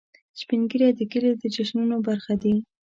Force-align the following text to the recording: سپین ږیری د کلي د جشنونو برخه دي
سپین 0.39 0.61
ږیری 0.69 0.89
د 0.95 1.01
کلي 1.11 1.31
د 1.37 1.43
جشنونو 1.55 1.95
برخه 2.07 2.33
دي 2.41 2.55